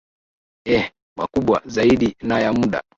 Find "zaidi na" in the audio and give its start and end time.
1.65-2.39